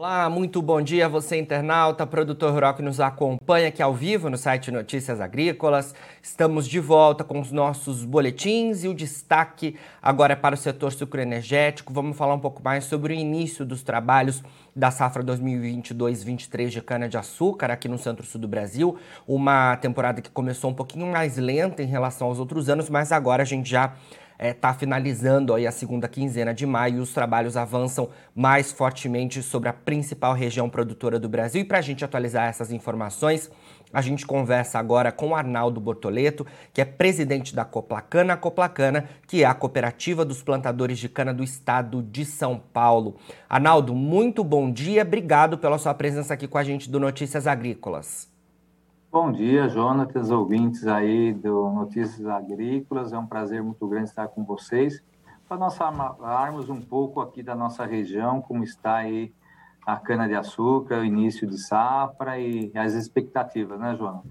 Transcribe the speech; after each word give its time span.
Olá, 0.00 0.30
muito 0.30 0.62
bom 0.62 0.80
dia 0.80 1.08
você 1.08 1.40
internauta, 1.40 2.06
produtor 2.06 2.52
rural 2.52 2.72
que 2.72 2.82
nos 2.82 3.00
acompanha 3.00 3.66
aqui 3.66 3.82
ao 3.82 3.92
vivo 3.92 4.30
no 4.30 4.38
site 4.38 4.70
Notícias 4.70 5.20
Agrícolas. 5.20 5.92
Estamos 6.22 6.68
de 6.68 6.78
volta 6.78 7.24
com 7.24 7.40
os 7.40 7.50
nossos 7.50 8.04
boletins 8.04 8.84
e 8.84 8.88
o 8.88 8.94
destaque 8.94 9.74
agora 10.00 10.34
é 10.34 10.36
para 10.36 10.54
o 10.54 10.56
setor 10.56 10.92
sucroenergético. 10.92 11.92
Vamos 11.92 12.16
falar 12.16 12.34
um 12.34 12.38
pouco 12.38 12.62
mais 12.62 12.84
sobre 12.84 13.12
o 13.12 13.16
início 13.16 13.66
dos 13.66 13.82
trabalhos 13.82 14.40
da 14.72 14.92
safra 14.92 15.24
2022-23 15.24 16.68
de 16.68 16.80
cana-de-açúcar 16.80 17.72
aqui 17.72 17.88
no 17.88 17.98
centro-sul 17.98 18.40
do 18.40 18.46
Brasil. 18.46 18.96
Uma 19.26 19.76
temporada 19.78 20.22
que 20.22 20.30
começou 20.30 20.70
um 20.70 20.74
pouquinho 20.74 21.08
mais 21.08 21.36
lenta 21.38 21.82
em 21.82 21.86
relação 21.86 22.28
aos 22.28 22.38
outros 22.38 22.68
anos, 22.68 22.88
mas 22.88 23.10
agora 23.10 23.42
a 23.42 23.46
gente 23.46 23.68
já 23.68 23.96
está 24.38 24.46
é, 24.46 24.52
tá 24.52 24.72
finalizando 24.72 25.52
aí 25.52 25.66
a 25.66 25.72
segunda 25.72 26.06
quinzena 26.06 26.54
de 26.54 26.64
maio 26.64 26.98
e 26.98 27.00
os 27.00 27.12
trabalhos 27.12 27.56
avançam 27.56 28.08
mais 28.32 28.70
fortemente 28.70 29.42
sobre 29.42 29.68
a 29.68 29.72
principal 29.72 30.32
região 30.32 30.70
produtora 30.70 31.18
do 31.18 31.28
Brasil. 31.28 31.60
E 31.60 31.64
para 31.64 31.78
a 31.78 31.82
gente 31.82 32.04
atualizar 32.04 32.48
essas 32.48 32.70
informações, 32.70 33.50
a 33.92 34.00
gente 34.00 34.24
conversa 34.24 34.78
agora 34.78 35.10
com 35.10 35.34
Arnaldo 35.34 35.80
Bortoleto, 35.80 36.46
que 36.72 36.80
é 36.80 36.84
presidente 36.84 37.52
da 37.52 37.64
Coplacana, 37.64 38.34
a 38.34 38.36
Coplacana, 38.36 39.08
que 39.26 39.42
é 39.42 39.46
a 39.46 39.54
cooperativa 39.54 40.24
dos 40.24 40.40
plantadores 40.40 40.98
de 40.98 41.08
cana 41.08 41.34
do 41.34 41.42
estado 41.42 42.00
de 42.00 42.24
São 42.24 42.60
Paulo. 42.72 43.16
Arnaldo, 43.48 43.94
muito 43.94 44.44
bom 44.44 44.70
dia, 44.70 45.02
obrigado 45.02 45.58
pela 45.58 45.78
sua 45.78 45.94
presença 45.94 46.34
aqui 46.34 46.46
com 46.46 46.58
a 46.58 46.64
gente 46.64 46.88
do 46.88 47.00
Notícias 47.00 47.46
Agrícolas. 47.46 48.27
Bom 49.10 49.32
dia, 49.32 49.70
Jonatas, 49.70 50.30
ouvintes 50.30 50.86
aí 50.86 51.32
do 51.32 51.70
Notícias 51.70 52.26
Agrícolas. 52.26 53.10
É 53.10 53.18
um 53.18 53.26
prazer 53.26 53.62
muito 53.62 53.88
grande 53.88 54.10
estar 54.10 54.28
com 54.28 54.44
vocês 54.44 55.02
para 55.48 55.56
nós 55.56 55.78
falarmos 55.78 56.68
um 56.68 56.82
pouco 56.82 57.22
aqui 57.22 57.42
da 57.42 57.54
nossa 57.54 57.86
região, 57.86 58.42
como 58.42 58.62
está 58.62 58.96
aí 58.96 59.32
a 59.86 59.96
cana-de-açúcar, 59.96 60.98
o 60.98 61.04
início 61.06 61.48
de 61.48 61.56
safra 61.56 62.38
e 62.38 62.70
as 62.74 62.92
expectativas, 62.92 63.80
né, 63.80 63.96
João? 63.96 64.22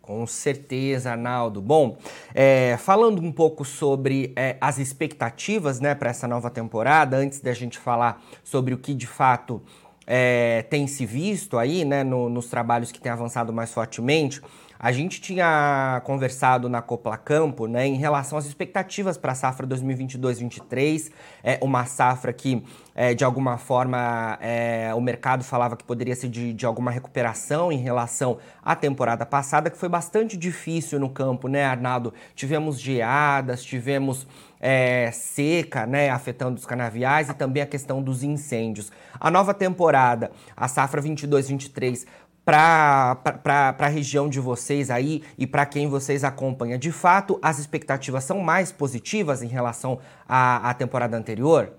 Com 0.00 0.24
certeza, 0.24 1.10
Arnaldo. 1.10 1.60
Bom, 1.60 1.96
é, 2.32 2.76
falando 2.76 3.20
um 3.20 3.32
pouco 3.32 3.64
sobre 3.64 4.32
é, 4.36 4.56
as 4.60 4.78
expectativas 4.78 5.80
né, 5.80 5.96
para 5.96 6.10
essa 6.10 6.28
nova 6.28 6.48
temporada, 6.48 7.16
antes 7.16 7.40
da 7.40 7.52
gente 7.52 7.78
falar 7.78 8.22
sobre 8.44 8.72
o 8.72 8.78
que 8.78 8.94
de 8.94 9.06
fato 9.06 9.60
é, 10.06 10.62
tem 10.68 10.86
se 10.86 11.06
visto 11.06 11.58
aí, 11.58 11.84
né, 11.84 12.02
no, 12.04 12.28
nos 12.28 12.46
trabalhos 12.46 12.92
que 12.92 13.00
têm 13.00 13.12
avançado 13.12 13.52
mais 13.52 13.72
fortemente, 13.72 14.40
a 14.78 14.92
gente 14.92 15.18
tinha 15.18 16.02
conversado 16.04 16.68
na 16.68 16.82
Copla 16.82 17.16
Campo, 17.16 17.66
né, 17.66 17.86
em 17.86 17.96
relação 17.96 18.36
às 18.36 18.44
expectativas 18.44 19.16
para 19.16 19.32
a 19.32 19.34
safra 19.34 19.66
2022-23, 19.66 21.10
é 21.42 21.58
uma 21.62 21.86
safra 21.86 22.32
que, 22.34 22.62
é, 22.94 23.14
de 23.14 23.24
alguma 23.24 23.56
forma, 23.56 24.36
é, 24.42 24.92
o 24.94 25.00
mercado 25.00 25.42
falava 25.42 25.74
que 25.74 25.84
poderia 25.84 26.14
ser 26.14 26.28
de, 26.28 26.52
de 26.52 26.66
alguma 26.66 26.90
recuperação 26.90 27.72
em 27.72 27.78
relação 27.78 28.36
à 28.62 28.76
temporada 28.76 29.24
passada, 29.24 29.70
que 29.70 29.78
foi 29.78 29.88
bastante 29.88 30.36
difícil 30.36 31.00
no 31.00 31.08
campo, 31.08 31.48
né, 31.48 31.64
Arnaldo? 31.64 32.12
Tivemos 32.34 32.78
geadas, 32.78 33.64
tivemos 33.64 34.26
é, 34.66 35.10
seca, 35.10 35.84
né, 35.84 36.08
afetando 36.08 36.58
os 36.58 36.64
canaviais 36.64 37.28
e 37.28 37.34
também 37.34 37.62
a 37.62 37.66
questão 37.66 38.02
dos 38.02 38.22
incêndios. 38.22 38.90
A 39.20 39.30
nova 39.30 39.52
temporada, 39.52 40.30
a 40.56 40.66
safra 40.66 41.02
22-23, 41.02 42.06
para 42.42 43.76
a 43.78 43.88
região 43.88 44.26
de 44.26 44.40
vocês 44.40 44.90
aí 44.90 45.22
e 45.36 45.46
para 45.46 45.66
quem 45.66 45.86
vocês 45.86 46.24
acompanham, 46.24 46.78
de 46.78 46.90
fato, 46.90 47.38
as 47.42 47.58
expectativas 47.58 48.24
são 48.24 48.40
mais 48.40 48.72
positivas 48.72 49.42
em 49.42 49.48
relação 49.48 49.98
à, 50.26 50.70
à 50.70 50.72
temporada 50.72 51.14
anterior? 51.14 51.70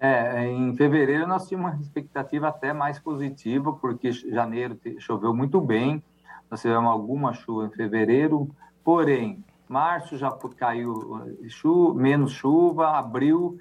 É, 0.00 0.46
em 0.46 0.76
fevereiro 0.76 1.28
nós 1.28 1.48
tínhamos 1.48 1.74
uma 1.74 1.80
expectativa 1.80 2.48
até 2.48 2.72
mais 2.72 2.98
positiva, 2.98 3.72
porque 3.72 4.10
janeiro 4.10 4.76
choveu 4.98 5.32
muito 5.32 5.60
bem, 5.60 6.02
nós 6.50 6.60
tivemos 6.60 6.90
alguma 6.90 7.32
chuva 7.32 7.66
em 7.66 7.70
fevereiro, 7.70 8.50
porém, 8.82 9.44
Março 9.68 10.16
já 10.16 10.30
caiu 10.56 11.36
eh, 11.44 11.48
chuva, 11.48 12.00
menos 12.00 12.32
chuva, 12.32 12.98
abril 12.98 13.58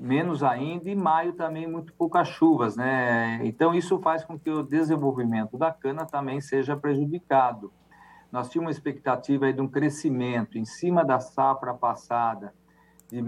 menos 0.00 0.42
ainda 0.42 0.88
e 0.88 0.94
maio 0.94 1.34
também 1.34 1.66
muito 1.66 1.92
poucas 1.92 2.28
chuvas, 2.28 2.74
né? 2.76 3.40
Então 3.44 3.74
isso 3.74 3.98
faz 3.98 4.24
com 4.24 4.38
que 4.38 4.48
o 4.48 4.62
desenvolvimento 4.62 5.58
da 5.58 5.70
cana 5.70 6.06
também 6.06 6.40
seja 6.40 6.74
prejudicado. 6.76 7.70
Nós 8.32 8.48
tínhamos 8.48 8.68
uma 8.68 8.78
expectativa 8.78 9.52
de 9.52 9.60
um 9.60 9.68
crescimento 9.68 10.56
em 10.56 10.64
cima 10.64 11.04
da 11.04 11.20
safra 11.20 11.74
passada 11.74 12.54
de 13.10 13.20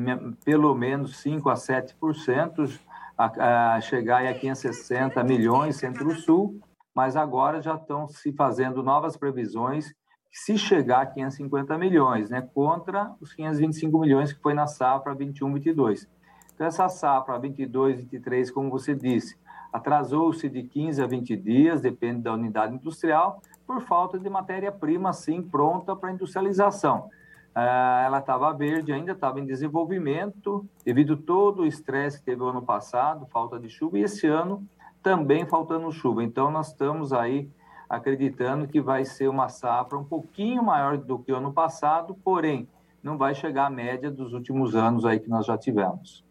pelo 0.45 0.75
menos 0.75 1.17
5 1.19 1.51
a 1.51 1.55
7%, 1.55 2.81
a, 3.19 3.75
a 3.75 3.81
chegar 3.81 4.25
a 4.25 4.33
560 4.33 5.23
milhões 5.25 5.77
centro-sul, 5.77 6.61
mas 6.95 7.17
agora 7.17 7.61
já 7.61 7.75
estão 7.75 8.07
se 8.07 8.33
fazendo 8.33 8.83
novas 8.83 9.17
previsões 9.17 9.93
se 10.33 10.57
chegar 10.57 11.03
a 11.03 11.07
550 11.07 11.77
milhões, 11.77 12.31
né, 12.31 12.41
contra 12.55 13.15
os 13.21 13.35
525 13.35 13.99
milhões 13.99 14.33
que 14.33 14.41
foi 14.41 14.55
na 14.55 14.67
safra 14.67 15.15
21-22. 15.15 16.09
Então, 16.55 16.67
essa 16.67 16.89
safra 16.89 17.39
22-23, 17.39 18.51
como 18.51 18.71
você 18.71 18.95
disse, 18.95 19.37
atrasou-se 19.71 20.49
de 20.49 20.63
15 20.63 21.03
a 21.03 21.07
20 21.07 21.37
dias, 21.37 21.83
depende 21.83 22.23
da 22.23 22.33
unidade 22.33 22.75
industrial, 22.75 23.43
por 23.67 23.83
falta 23.83 24.19
de 24.19 24.29
matéria-prima, 24.31 25.13
sim, 25.13 25.43
pronta 25.43 25.95
para 25.95 26.13
industrialização. 26.13 27.11
Uh, 27.55 28.05
ela 28.07 28.19
estava 28.19 28.53
verde, 28.55 28.93
ainda 28.93 29.13
estava 29.13 29.39
em 29.39 29.45
desenvolvimento, 29.45 30.67
devido 30.83 31.17
todo 31.17 31.63
o 31.63 31.67
estresse 31.67 32.19
que 32.19 32.25
teve 32.25 32.43
o 32.43 32.49
ano 32.49 32.63
passado, 32.63 33.27
falta 33.27 33.59
de 33.59 33.69
chuva, 33.69 33.99
e 33.99 34.03
esse 34.03 34.27
ano 34.27 34.67
também 35.03 35.45
faltando 35.47 35.93
chuva. 35.93 36.25
Então, 36.25 36.51
nós 36.51 36.69
estamos 36.69 37.13
aí 37.13 37.51
acreditando 37.93 38.67
que 38.67 38.81
vai 38.81 39.05
ser 39.05 39.29
uma 39.29 39.51
safra 39.51 39.99
um 39.99 40.05
pouquinho 40.05 40.63
maior 40.63 40.97
do 40.97 41.19
que 41.19 41.31
o 41.31 41.37
ano 41.37 41.53
passado, 41.53 42.17
porém, 42.25 42.67
não 43.03 43.19
vai 43.19 43.35
chegar 43.35 43.67
à 43.67 43.71
média 43.71 44.11
dos 44.11 44.33
últimos 44.33 44.75
anos 44.75 45.05
aí 45.05 45.21
que 45.21 45.29
nós 45.29 45.45
já 45.45 45.59
tivemos. 45.59 46.25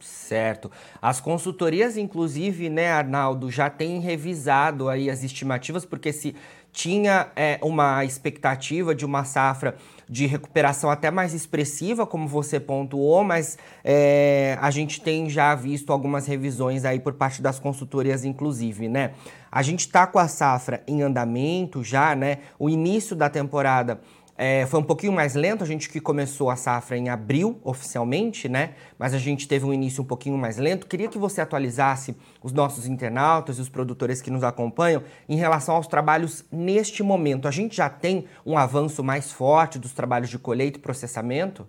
Certo. 0.00 0.70
As 1.02 1.20
consultorias, 1.20 1.98
inclusive, 1.98 2.70
né, 2.70 2.90
Arnaldo, 2.90 3.50
já 3.50 3.68
têm 3.68 4.00
revisado 4.00 4.88
aí 4.88 5.10
as 5.10 5.22
estimativas, 5.22 5.84
porque 5.84 6.14
se 6.14 6.34
tinha 6.72 7.30
é, 7.36 7.58
uma 7.62 8.02
expectativa 8.02 8.94
de 8.94 9.04
uma 9.04 9.24
safra 9.24 9.76
de 10.08 10.26
recuperação 10.26 10.90
até 10.90 11.10
mais 11.10 11.34
expressiva, 11.34 12.06
como 12.06 12.26
você 12.26 12.58
pontuou, 12.58 13.22
mas 13.22 13.58
é, 13.84 14.56
a 14.60 14.70
gente 14.70 15.00
tem 15.00 15.28
já 15.28 15.54
visto 15.54 15.92
algumas 15.92 16.26
revisões 16.26 16.84
aí 16.84 16.98
por 16.98 17.12
parte 17.12 17.42
das 17.42 17.58
consultorias, 17.58 18.24
inclusive, 18.24 18.88
né? 18.88 19.12
A 19.50 19.62
gente 19.62 19.80
está 19.80 20.06
com 20.06 20.18
a 20.18 20.28
safra 20.28 20.82
em 20.86 21.02
andamento 21.02 21.82
já, 21.82 22.14
né? 22.14 22.38
O 22.58 22.68
início 22.68 23.16
da 23.16 23.30
temporada 23.30 24.00
é, 24.40 24.64
foi 24.66 24.78
um 24.78 24.84
pouquinho 24.84 25.12
mais 25.12 25.34
lento, 25.34 25.64
a 25.64 25.66
gente 25.66 25.90
que 25.90 26.00
começou 26.00 26.48
a 26.48 26.54
safra 26.54 26.96
em 26.96 27.08
abril, 27.08 27.58
oficialmente, 27.64 28.48
né? 28.48 28.74
Mas 28.96 29.12
a 29.12 29.18
gente 29.18 29.48
teve 29.48 29.66
um 29.66 29.74
início 29.74 30.00
um 30.00 30.06
pouquinho 30.06 30.38
mais 30.38 30.58
lento. 30.58 30.86
Queria 30.86 31.08
que 31.08 31.18
você 31.18 31.40
atualizasse 31.40 32.16
os 32.40 32.52
nossos 32.52 32.86
internautas 32.86 33.58
e 33.58 33.60
os 33.60 33.68
produtores 33.68 34.22
que 34.22 34.30
nos 34.30 34.44
acompanham 34.44 35.02
em 35.28 35.34
relação 35.34 35.74
aos 35.74 35.88
trabalhos 35.88 36.46
neste 36.52 37.02
momento. 37.02 37.48
A 37.48 37.50
gente 37.50 37.76
já 37.76 37.90
tem 37.90 38.26
um 38.46 38.56
avanço 38.56 39.02
mais 39.02 39.32
forte 39.32 39.76
dos 39.76 39.92
trabalhos 39.92 40.30
de 40.30 40.38
colheita 40.38 40.78
e 40.78 40.80
processamento? 40.80 41.66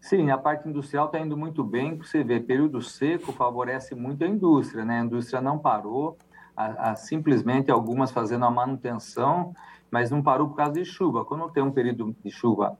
Sim, 0.00 0.30
a 0.30 0.38
parte 0.38 0.66
industrial 0.66 1.04
está 1.06 1.20
indo 1.20 1.36
muito 1.36 1.62
bem. 1.62 1.98
Você 1.98 2.24
vê, 2.24 2.40
período 2.40 2.80
seco 2.80 3.30
favorece 3.30 3.94
muito 3.94 4.24
a 4.24 4.26
indústria, 4.26 4.86
né? 4.86 5.00
A 5.00 5.04
indústria 5.04 5.42
não 5.42 5.58
parou, 5.58 6.16
a, 6.56 6.92
a, 6.92 6.96
simplesmente 6.96 7.70
algumas 7.70 8.10
fazendo 8.10 8.46
a 8.46 8.50
manutenção 8.50 9.54
mas 9.92 10.10
não 10.10 10.22
parou 10.22 10.48
por 10.48 10.56
causa 10.56 10.72
de 10.72 10.86
chuva. 10.86 11.22
Quando 11.22 11.50
tem 11.50 11.62
um 11.62 11.70
período 11.70 12.16
de 12.24 12.30
chuva 12.30 12.78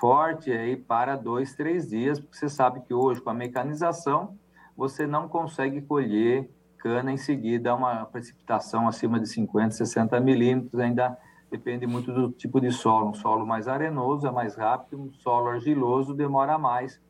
forte, 0.00 0.50
aí 0.50 0.74
para 0.74 1.14
dois, 1.14 1.54
três 1.54 1.90
dias, 1.90 2.18
porque 2.18 2.38
você 2.38 2.48
sabe 2.48 2.80
que 2.80 2.94
hoje, 2.94 3.20
com 3.20 3.28
a 3.28 3.34
mecanização, 3.34 4.38
você 4.74 5.06
não 5.06 5.28
consegue 5.28 5.82
colher 5.82 6.50
cana 6.78 7.12
em 7.12 7.18
seguida, 7.18 7.74
uma 7.74 8.06
precipitação 8.06 8.88
acima 8.88 9.20
de 9.20 9.28
50, 9.28 9.72
60 9.72 10.18
milímetros, 10.20 10.80
ainda 10.80 11.16
depende 11.50 11.86
muito 11.86 12.12
do 12.12 12.32
tipo 12.32 12.60
de 12.60 12.70
solo. 12.72 13.10
Um 13.10 13.14
solo 13.14 13.46
mais 13.46 13.68
arenoso 13.68 14.26
é 14.26 14.30
mais 14.30 14.56
rápido, 14.56 15.00
um 15.00 15.12
solo 15.12 15.48
argiloso 15.48 16.14
demora 16.14 16.58
mais 16.58 17.00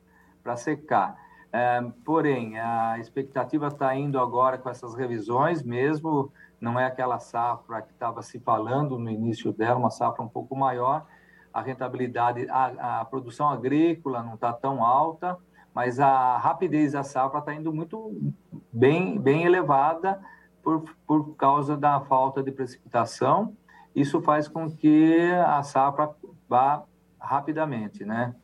para 0.43 0.57
secar. 0.57 1.17
É, 1.51 1.81
porém, 2.03 2.59
a 2.59 2.99
expectativa 2.99 3.67
está 3.67 3.95
indo 3.95 4.19
agora 4.19 4.57
com 4.57 4.69
essas 4.69 4.93
revisões 4.93 5.63
mesmo, 5.63 6.31
não 6.59 6.79
é 6.79 6.85
aquela 6.85 7.19
safra 7.19 7.81
que 7.81 7.91
estava 7.91 8.21
se 8.21 8.39
falando 8.39 8.97
no 8.97 9.09
início 9.09 9.51
dela, 9.51 9.77
uma 9.77 9.89
safra 9.89 10.23
um 10.23 10.27
pouco 10.27 10.55
maior. 10.55 11.05
A 11.53 11.61
rentabilidade, 11.61 12.47
a, 12.49 12.99
a 13.01 13.05
produção 13.05 13.49
agrícola 13.49 14.21
não 14.23 14.35
está 14.35 14.51
tão 14.51 14.83
alta, 14.83 15.37
mas 15.73 15.99
a 15.99 16.37
rapidez 16.37 16.93
da 16.93 17.03
safra 17.03 17.39
está 17.39 17.53
indo 17.53 17.73
muito 17.73 18.33
bem, 18.71 19.19
bem 19.19 19.43
elevada 19.43 20.21
por, 20.63 20.83
por 21.05 21.35
causa 21.35 21.77
da 21.77 21.99
falta 22.01 22.41
de 22.41 22.51
precipitação. 22.51 23.55
Isso 23.95 24.21
faz 24.21 24.47
com 24.47 24.69
que 24.69 25.31
a 25.45 25.61
safra 25.63 26.09
vá 26.49 26.83
rapidamente, 27.19 28.03
né? 28.03 28.35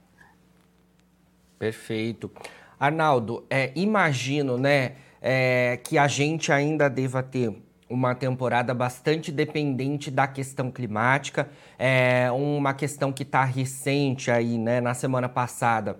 Perfeito. 1.60 2.32
Arnaldo, 2.80 3.46
é, 3.50 3.72
imagino, 3.76 4.58
né, 4.58 4.96
é, 5.22 5.78
que 5.78 5.98
a 5.98 6.08
gente 6.08 6.52
ainda 6.52 6.90
deva 6.90 7.22
ter 7.22 7.62
uma 7.92 8.16
temporada 8.16 8.74
bastante 8.74 9.32
dependente 9.32 10.10
da 10.10 10.26
questão 10.26 10.72
climática, 10.72 11.50
é 11.78 12.32
uma 12.32 12.74
questão 12.74 13.12
que 13.12 13.24
está 13.24 13.44
recente 13.44 14.32
aí, 14.32 14.58
né? 14.58 14.80
Na 14.80 14.94
semana 14.94 15.28
passada, 15.28 15.98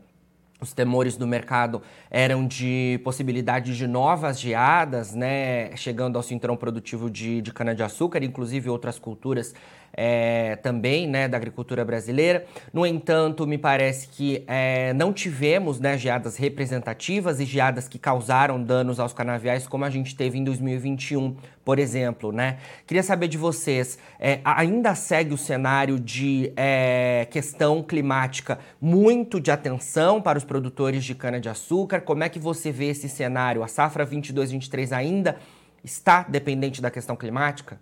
os 0.62 0.74
temores 0.74 1.18
do 1.18 1.28
mercado 1.28 1.82
eram 2.10 2.48
de 2.48 3.02
possibilidade 3.04 3.76
de 3.76 3.88
novas 3.88 4.40
geadas, 4.40 5.16
né, 5.16 5.76
chegando 5.76 6.18
ao 6.18 6.24
cinturão 6.24 6.56
produtivo 6.56 7.10
de, 7.10 7.42
de 7.42 7.52
cana-de-açúcar, 7.52 8.24
inclusive 8.24 8.70
outras 8.70 9.00
culturas 9.00 9.56
é, 9.94 10.56
também 10.58 11.08
né, 11.08 11.28
da 11.28 11.38
agricultura 11.38 11.84
brasileira. 11.84 12.46
No 12.74 12.86
entanto, 12.86 13.46
me 13.46 13.58
parece 13.58 14.08
que 14.08 14.44
é, 14.48 14.94
não 14.94 15.12
tivemos 15.12 15.80
né, 15.80 15.98
geadas 15.98 16.38
representativas 16.38 17.40
e 17.40 17.46
geadas 17.46 17.88
que 17.88 18.00
causaram 18.00 18.62
danos 18.62 19.00
aos 19.00 19.14
canaviais, 19.14 19.68
como 19.68 19.86
a 19.86 19.90
gente 19.90 20.16
teve 20.16 20.38
em 20.38 20.44
2021, 20.44 21.36
por 21.64 21.80
exemplo. 21.80 22.32
Né? 22.32 22.58
Queria 22.86 23.04
saber 23.04 23.28
de 23.28 23.38
vocês, 23.38 23.98
é, 24.20 24.40
ainda 24.44 24.96
segue 24.96 25.34
o 25.34 25.38
cenário 25.38 26.00
de 26.00 26.52
é, 26.56 27.28
questão 27.30 27.84
climática 27.84 28.60
muito 28.80 29.40
de 29.40 29.52
atenção 29.52 30.22
para 30.22 30.38
os 30.38 30.44
produtores 30.44 31.04
de 31.04 31.16
cana-de-açúcar? 31.16 32.02
Como 32.02 32.24
é 32.24 32.30
que 32.30 32.40
você 32.40 32.72
vê 32.72 32.88
esse 32.88 33.10
cenário? 33.10 33.64
A 33.64 33.68
safra 33.68 34.06
22-23 34.06 34.92
ainda 34.92 35.38
está 35.84 36.24
dependente 36.24 36.82
da 36.82 36.92
questão 36.92 37.16
climática? 37.16 37.80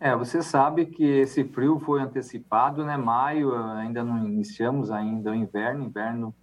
É, 0.00 0.14
você 0.14 0.40
sabe 0.42 0.86
que 0.86 1.04
esse 1.04 1.42
frio 1.42 1.80
foi 1.80 2.00
antecipado, 2.00 2.84
né? 2.84 2.96
Maio, 2.96 3.52
ainda 3.54 4.04
não 4.04 4.24
iniciamos 4.24 4.92
ainda 4.92 5.32
o 5.32 5.34
inverno, 5.34 5.84
inverno 5.84 6.34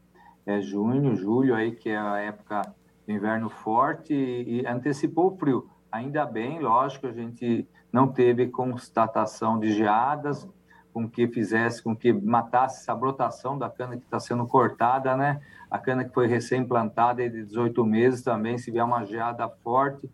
é 0.46 0.60
junho, 0.60 1.16
julho 1.16 1.56
aí 1.56 1.72
que 1.72 1.90
é 1.90 1.98
a 1.98 2.18
época 2.18 2.62
do 3.08 3.12
inverno 3.14 3.50
forte 3.50 4.14
e, 4.14 4.62
e 4.62 4.68
antecipou 4.68 5.34
o 5.34 5.38
frio. 5.38 5.70
Ainda 5.90 6.26
bem, 6.26 6.60
lógico, 6.60 7.08
a 7.08 7.14
gente 7.14 7.66
não 7.92 8.10
teve 8.10 8.48
constatação 8.48 9.58
de 9.58 9.72
geadas, 9.72 10.46
com 10.94 11.10
que 11.10 11.26
fizesse, 11.28 11.82
com 11.82 11.96
que 11.96 12.12
matasse 12.12 12.82
essa 12.82 12.94
brotação 12.94 13.58
da 13.58 13.70
cana 13.70 13.96
que 13.96 14.04
está 14.04 14.20
sendo 14.20 14.46
cortada, 14.46 15.16
né? 15.16 15.42
A 15.72 15.80
cana 15.80 16.04
que 16.04 16.14
foi 16.14 16.28
recém-plantada 16.28 17.28
de 17.30 17.44
18 17.44 17.86
meses 17.86 18.22
também, 18.22 18.58
se 18.58 18.70
vier 18.70 18.84
uma 18.84 19.06
geada 19.06 19.48
forte, 19.48 20.10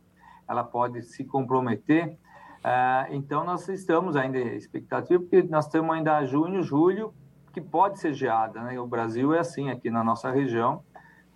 ela 0.48 0.64
pode 0.64 1.02
se 1.02 1.24
comprometer. 1.24 2.18
Uh, 2.63 3.13
então, 3.13 3.44
nós 3.44 3.68
estamos 3.69 4.16
ainda 4.16 4.38
em 4.38 4.56
expectativa, 4.56 5.19
porque 5.19 5.42
nós 5.44 5.68
temos 5.68 5.96
ainda 5.96 6.24
junho, 6.25 6.62
julho, 6.62 7.13
que 7.52 7.60
pode 7.60 8.00
ser 8.00 8.13
geada, 8.13 8.62
né? 8.62 8.80
O 8.80 8.86
Brasil 8.86 9.34
é 9.34 9.40
assim, 9.40 9.69
aqui 9.69 9.90
na 9.90 10.04
nossa 10.04 10.30
região, 10.30 10.84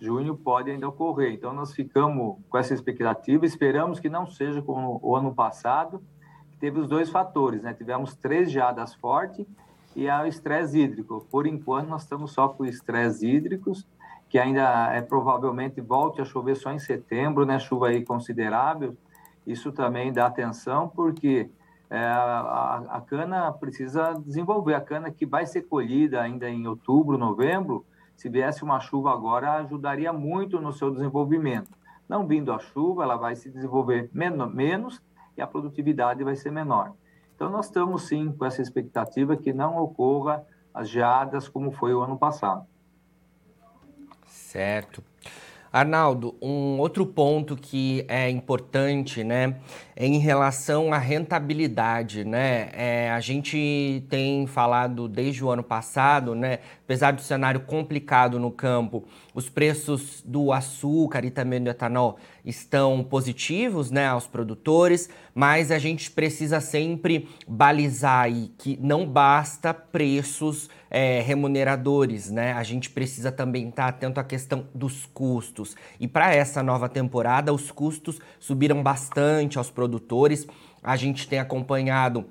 junho 0.00 0.36
pode 0.36 0.70
ainda 0.70 0.88
ocorrer. 0.88 1.32
Então, 1.32 1.52
nós 1.52 1.72
ficamos 1.72 2.36
com 2.48 2.56
essa 2.56 2.72
expectativa, 2.72 3.44
esperamos 3.44 3.98
que 3.98 4.08
não 4.08 4.26
seja 4.26 4.62
como 4.62 5.00
o 5.02 5.16
ano 5.16 5.34
passado, 5.34 6.00
que 6.52 6.58
teve 6.58 6.78
os 6.78 6.88
dois 6.88 7.10
fatores, 7.10 7.62
né? 7.62 7.74
Tivemos 7.74 8.14
três 8.14 8.50
geadas 8.50 8.94
fortes 8.94 9.44
e 9.96 10.08
o 10.08 10.26
estresse 10.26 10.78
hídrico. 10.78 11.26
Por 11.30 11.46
enquanto, 11.46 11.88
nós 11.88 12.02
estamos 12.02 12.32
só 12.32 12.48
com 12.48 12.64
estresse 12.64 13.26
hídricos, 13.26 13.86
que 14.28 14.38
ainda 14.38 14.92
é 14.92 15.02
provavelmente 15.02 15.80
volte 15.80 16.20
a 16.20 16.24
chover 16.24 16.54
só 16.56 16.70
em 16.70 16.78
setembro, 16.78 17.44
né? 17.44 17.58
Chuva 17.58 17.88
aí 17.88 18.04
considerável, 18.04 18.96
isso 19.46 19.70
também 19.70 20.12
dá 20.12 20.26
atenção, 20.26 20.88
porque 20.88 21.48
é, 21.88 21.98
a, 21.98 22.82
a, 22.88 23.00
cana 23.00 23.52
precisa 23.52 24.14
desenvolver. 24.14 24.74
A 24.74 24.80
cana 24.80 25.10
que 25.10 25.24
vai 25.24 25.46
ser 25.46 25.62
colhida 25.62 26.20
ainda 26.20 26.48
em 26.50 26.66
outubro, 26.66 27.16
novembro, 27.16 27.86
se 28.16 28.28
viesse 28.28 28.64
uma 28.64 28.80
chuva 28.80 29.12
agora, 29.12 29.52
ajudaria 29.52 30.12
muito 30.12 30.60
no 30.60 30.72
seu 30.72 30.90
desenvolvimento. 30.90 31.70
Não 32.08 32.26
vindo 32.26 32.52
a 32.52 32.58
chuva, 32.58 33.04
ela 33.04 33.16
vai 33.16 33.36
se 33.36 33.50
desenvolver 33.50 34.10
menos, 34.12 34.52
menos 34.52 35.02
e 35.36 35.42
a 35.42 35.46
produtividade 35.46 36.24
vai 36.24 36.34
ser 36.34 36.50
menor. 36.50 36.92
Então, 37.34 37.50
nós 37.50 37.66
estamos 37.66 38.08
sim 38.08 38.32
com 38.32 38.44
essa 38.44 38.62
expectativa 38.62 39.36
que 39.36 39.52
não 39.52 39.76
ocorra 39.76 40.44
as 40.72 40.88
geadas 40.88 41.48
como 41.48 41.70
foi 41.70 41.94
o 41.94 42.00
ano 42.00 42.18
passado. 42.18 42.66
Certo. 44.26 45.04
Arnaldo, 45.76 46.34
um 46.40 46.78
outro 46.78 47.04
ponto 47.04 47.54
que 47.54 48.02
é 48.08 48.30
importante, 48.30 49.22
né, 49.22 49.56
em 49.94 50.18
relação 50.18 50.90
à 50.90 50.96
rentabilidade, 50.96 52.24
né? 52.24 52.70
É, 52.72 53.10
a 53.10 53.20
gente 53.20 54.02
tem 54.08 54.46
falado 54.46 55.06
desde 55.06 55.44
o 55.44 55.50
ano 55.50 55.62
passado, 55.62 56.34
né, 56.34 56.60
apesar 56.82 57.12
do 57.12 57.20
cenário 57.20 57.60
complicado 57.60 58.38
no 58.40 58.50
campo, 58.50 59.04
os 59.34 59.50
preços 59.50 60.22
do 60.24 60.50
açúcar 60.50 61.26
e 61.26 61.30
também 61.30 61.62
do 61.62 61.68
etanol 61.68 62.16
estão 62.42 63.04
positivos, 63.04 63.90
né, 63.90 64.06
aos 64.06 64.26
produtores, 64.26 65.10
mas 65.34 65.70
a 65.70 65.78
gente 65.78 66.10
precisa 66.10 66.58
sempre 66.58 67.28
balizar 67.46 68.24
aí 68.24 68.50
que 68.56 68.78
não 68.80 69.06
basta 69.06 69.74
preços 69.74 70.70
é, 70.90 71.20
remuneradores, 71.20 72.30
né? 72.30 72.52
A 72.52 72.62
gente 72.62 72.90
precisa 72.90 73.32
também 73.32 73.68
estar 73.68 73.88
atento 73.88 74.20
à 74.20 74.24
questão 74.24 74.66
dos 74.74 75.06
custos. 75.06 75.76
E 75.98 76.06
para 76.06 76.34
essa 76.34 76.62
nova 76.62 76.88
temporada, 76.88 77.52
os 77.52 77.70
custos 77.70 78.18
subiram 78.38 78.82
bastante 78.82 79.58
aos 79.58 79.70
produtores. 79.70 80.46
A 80.82 80.96
gente 80.96 81.28
tem 81.28 81.38
acompanhado 81.38 82.26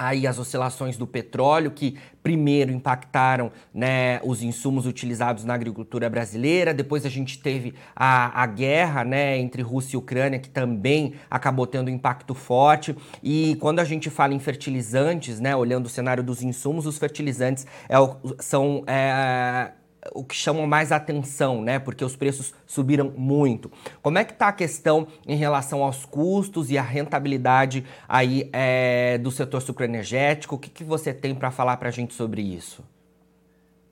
aí 0.00 0.26
as 0.26 0.38
oscilações 0.38 0.96
do 0.96 1.06
petróleo 1.06 1.70
que 1.70 1.98
primeiro 2.22 2.72
impactaram 2.72 3.52
né, 3.72 4.18
os 4.24 4.42
insumos 4.42 4.86
utilizados 4.86 5.44
na 5.44 5.52
agricultura 5.52 6.08
brasileira, 6.08 6.72
depois 6.72 7.04
a 7.04 7.10
gente 7.10 7.38
teve 7.38 7.74
a, 7.94 8.42
a 8.42 8.46
guerra 8.46 9.04
né, 9.04 9.38
entre 9.38 9.60
Rússia 9.60 9.96
e 9.96 9.98
Ucrânia 9.98 10.38
que 10.38 10.48
também 10.48 11.14
acabou 11.30 11.66
tendo 11.66 11.88
um 11.88 11.94
impacto 11.94 12.34
forte. 12.34 12.96
E 13.22 13.56
quando 13.60 13.80
a 13.80 13.84
gente 13.84 14.08
fala 14.08 14.32
em 14.32 14.38
fertilizantes, 14.38 15.38
né, 15.38 15.54
olhando 15.54 15.84
o 15.84 15.90
cenário 15.90 16.22
dos 16.22 16.42
insumos, 16.42 16.86
os 16.86 16.96
fertilizantes 16.96 17.66
é, 17.86 17.96
são 18.38 18.82
é, 18.86 19.72
o 20.12 20.24
que 20.24 20.34
chamam 20.34 20.66
mais 20.66 20.92
atenção, 20.92 21.62
né? 21.62 21.78
Porque 21.78 22.04
os 22.04 22.16
preços 22.16 22.54
subiram 22.66 23.12
muito. 23.16 23.70
Como 24.02 24.18
é 24.18 24.24
que 24.24 24.32
está 24.32 24.48
a 24.48 24.52
questão 24.52 25.06
em 25.26 25.36
relação 25.36 25.82
aos 25.82 26.04
custos 26.04 26.70
e 26.70 26.78
a 26.78 26.82
rentabilidade 26.82 27.84
aí 28.08 28.48
é, 28.52 29.18
do 29.18 29.30
setor 29.30 29.60
sucroenergético? 29.60 30.54
O 30.54 30.58
que, 30.58 30.70
que 30.70 30.84
você 30.84 31.12
tem 31.12 31.34
para 31.34 31.50
falar 31.50 31.76
para 31.76 31.88
a 31.88 31.92
gente 31.92 32.14
sobre 32.14 32.40
isso? 32.40 32.82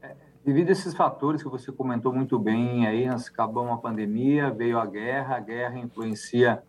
É, 0.03 0.15
devido 0.45 0.71
a 0.71 0.73
esses 0.73 0.95
fatores 0.95 1.43
que 1.43 1.49
você 1.49 1.71
comentou 1.71 2.13
muito 2.13 2.39
bem, 2.39 2.87
aí 2.87 3.07
nós 3.07 3.29
acabamos 3.29 3.73
a 3.73 3.77
pandemia, 3.77 4.51
veio 4.51 4.79
a 4.79 4.87
guerra, 4.87 5.37
a 5.37 5.41
guerra 5.41 5.79
influencia 5.79 6.63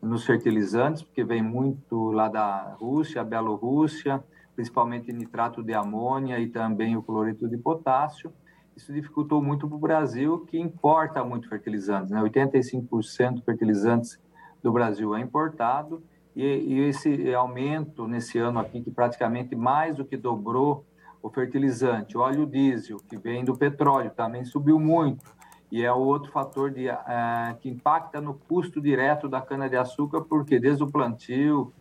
nos 0.00 0.24
fertilizantes, 0.24 1.02
porque 1.02 1.24
vem 1.24 1.42
muito 1.42 2.12
lá 2.12 2.28
da 2.28 2.76
Rússia, 2.78 3.24
Bielorrússia, 3.24 4.22
principalmente 4.54 5.12
nitrato 5.12 5.62
de 5.62 5.74
amônia 5.74 6.38
e 6.38 6.46
também 6.46 6.96
o 6.96 7.02
cloreto 7.02 7.48
de 7.48 7.56
potássio 7.56 8.30
isso 8.76 8.92
dificultou 8.92 9.42
muito 9.42 9.68
para 9.68 9.76
o 9.76 9.80
Brasil, 9.80 10.40
que 10.46 10.58
importa 10.58 11.24
muito 11.24 11.48
fertilizantes. 11.48 12.10
Né? 12.10 12.20
85% 12.20 13.34
dos 13.34 13.44
fertilizantes 13.44 14.20
do 14.62 14.72
Brasil 14.72 15.14
é 15.14 15.20
importado, 15.20 16.02
e, 16.34 16.42
e, 16.44 16.80
esse 16.80 17.32
aumento 17.32 18.08
nesse 18.08 18.38
ano 18.38 18.58
aqui, 18.58 18.82
que 18.82 18.90
praticamente 18.90 19.54
mais 19.54 19.96
do 19.96 20.04
que 20.04 20.16
dobrou 20.16 20.84
o 21.22 21.30
fertilizante, 21.30 22.18
o 22.18 22.20
óleo 22.20 22.44
diesel, 22.44 22.98
que 23.08 23.16
vem 23.16 23.44
do 23.44 23.56
petróleo, 23.56 24.10
também 24.10 24.44
subiu 24.44 24.80
muito, 24.80 25.24
e 25.70 25.84
é 25.84 25.92
outro 25.92 26.32
fator 26.32 26.70
de, 26.70 26.88
uh, 26.88 27.56
que 27.60 27.68
impacta 27.68 28.20
no 28.20 28.34
custo 28.34 28.80
direto 28.80 29.28
da 29.28 29.40
cana-de-açúcar, 29.40 30.22
porque 30.22 30.58
desde 30.58 30.82
o 30.82 30.90
plantio, 30.90 31.72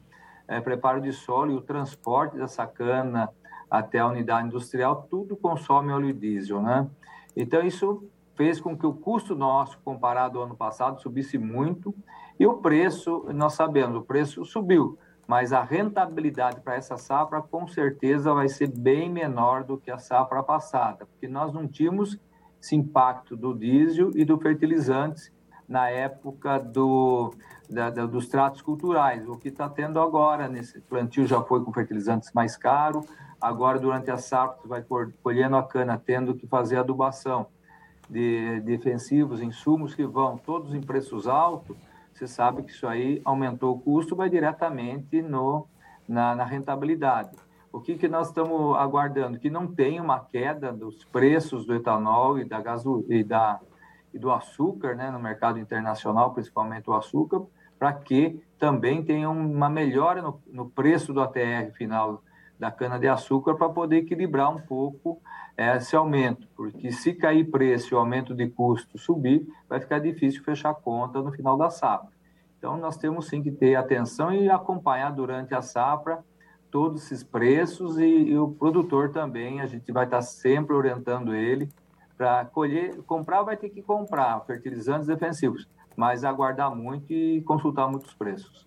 uh, 0.47 0.62
preparo 0.62 1.01
de 1.01 1.12
solo 1.12 1.51
e 1.51 1.55
o 1.55 1.62
transporte 1.62 2.38
dessa 2.38 2.65
cana, 2.67 3.29
até 3.74 3.98
a 3.98 4.08
unidade 4.08 4.46
industrial, 4.46 5.08
tudo 5.10 5.36
consome 5.36 5.92
óleo 5.92 6.13
diesel, 6.13 6.62
né? 6.62 6.88
Então, 7.36 7.65
isso 7.65 8.08
fez 8.36 8.62
com 8.62 8.77
que 8.77 8.86
o 8.86 8.94
custo 8.94 9.36
nosso, 9.36 9.80
comparado 9.84 10.38
ao 10.38 10.46
ano 10.46 10.56
passado, 10.56 11.01
subisse 11.01 11.39
muito, 11.39 11.92
e 12.39 12.46
o 12.46 12.58
preço, 12.58 13.25
nós 13.34 13.53
sabemos, 13.53 13.98
o 13.98 14.03
preço 14.03 14.46
subiu, 14.46 15.00
mas 15.25 15.51
a 15.51 15.63
rentabilidade 15.63 16.62
para 16.62 16.75
essa 16.75 16.98
safra, 16.98 17.42
com 17.42 17.65
certeza, 17.68 18.32
vai 18.32 18.48
ser 18.48 18.70
bem 18.70 19.10
menor 19.10 19.63
do 19.63 19.75
que 19.75 19.89
a 19.89 19.98
safra 19.98 20.44
passada, 20.44 21.08
porque 21.08 21.27
nós 21.27 21.51
não 21.51 21.68
tínhamos 21.68 22.20
esse 22.62 22.75
impacto 22.75 23.36
do 23.36 23.56
diesel 23.56 24.12
e 24.13 24.24
do 24.24 24.38
fertilizantes 24.38 25.32
na 25.67 25.89
época 25.89 26.60
do, 26.60 27.34
da, 27.70 27.89
da, 27.89 28.05
dos 28.05 28.27
tratos 28.27 28.62
culturais. 28.62 29.27
O 29.27 29.38
que 29.38 29.50
está 29.50 29.70
tendo 29.70 30.00
agora 30.00 30.48
nesse 30.48 30.79
plantio 30.82 31.25
já 31.25 31.41
foi 31.41 31.63
com 31.63 31.74
fertilizantes 31.74 32.32
mais 32.34 32.58
caros, 32.58 33.05
Agora, 33.43 33.77
durante 33.77 34.10
a 34.10 34.15
safra, 34.15 34.58
vai 34.63 34.86
colhendo 35.22 35.58
a 35.58 35.63
cana, 35.63 35.98
tendo 35.98 36.34
que 36.34 36.48
fazer 36.48 36.77
adubação 36.77 37.48
de 38.10 38.62
defensivos, 38.62 39.41
insumos 39.41 39.93
que 39.93 40.05
vão 40.05 40.38
todos 40.38 40.74
em 40.74 40.79
preços 40.79 41.27
altos. 41.27 41.75
Você 42.13 42.25
sabe 42.25 42.63
que 42.63 42.72
isso 42.72 42.88
aí 42.88 43.22
aumentou 43.25 43.75
o 43.75 43.79
custo, 43.82 44.15
vai 44.15 44.29
diretamente 44.29 45.22
no, 45.22 45.67
na, 46.08 46.34
na 46.34 46.46
rentabilidade. 46.46 47.36
O 47.70 47.82
que, 47.82 47.98
que 47.98 48.08
nós 48.08 48.29
estamos 48.29 48.77
aguardando? 48.77 49.38
Que 49.38 49.50
não 49.50 49.67
tenha 49.67 50.01
uma 50.01 50.22
queda 50.22 50.72
dos 50.72 51.03
preços 51.03 51.65
do 51.65 51.75
etanol 51.75 52.39
e 52.39 52.46
da, 52.46 52.62
gaso, 52.62 53.05
e 53.10 53.25
da, 53.25 53.60
e 54.13 54.20
do 54.20 54.32
açúcar, 54.32 54.96
né, 54.96 55.10
no 55.10 55.20
mercado 55.20 55.60
internacional, 55.60 56.34
principalmente 56.34 56.89
o 56.89 56.93
açúcar, 56.93 57.41
para 57.79 57.91
que 57.93 58.41
também 58.60 59.03
tenha 59.03 59.29
uma 59.29 59.70
melhora 59.70 60.22
no, 60.22 60.41
no, 60.48 60.70
preço 60.70 61.13
do 61.13 61.22
ATR 61.22 61.72
final 61.74 62.24
da 62.58 62.72
cana-de-açúcar 62.72 63.55
para 63.55 63.67
poder 63.67 63.98
equilibrar 63.98 64.55
um 64.55 64.62
pouco 64.62 65.22
é, 65.58 65.75
esse 65.75 65.96
aumento, 65.96 66.48
porque 66.55 66.91
se 66.91 67.13
cair 67.13 67.50
preço 67.50 67.93
e 67.93 67.96
o 67.96 68.00
aumento 68.00 68.34
de 68.34 68.48
custo 68.48 68.98
subir, 68.98 69.46
vai 69.67 69.79
ficar 69.79 70.00
difícil 70.00 70.43
fechar 70.43 70.74
conta 70.75 71.22
no 71.22 71.32
final 71.32 71.58
da 71.58 71.70
safra. 71.70 72.10
Então, 72.58 72.77
nós 72.77 72.96
temos 72.96 73.27
sim 73.27 73.41
que 73.41 73.51
ter 73.51 73.75
atenção 73.75 74.34
e 74.34 74.50
acompanhar 74.50 75.12
durante 75.12 75.53
a 75.53 75.62
safra 75.62 76.24
todos 76.72 77.03
esses 77.03 77.24
preços 77.24 78.00
e, 78.00 78.05
e 78.05 78.38
o 78.38 78.48
produtor 78.48 79.12
também, 79.12 79.60
a 79.60 79.67
gente 79.67 79.91
vai 79.91 80.05
estar 80.05 80.22
sempre 80.22 80.74
orientando 80.74 81.36
ele 81.36 81.70
para 82.24 82.46
colher, 82.46 82.96
comprar 83.06 83.44
vai 83.44 83.58
ter 83.58 83.68
que 83.68 83.82
comprar 83.82 84.39
fertilizantes 84.48 85.08
defensivos, 85.08 85.68
mas 85.94 86.24
aguardar 86.24 86.74
muito 86.74 87.12
e 87.12 87.42
consultar 87.42 87.92
muitos 87.92 88.13
preços. 88.13 88.65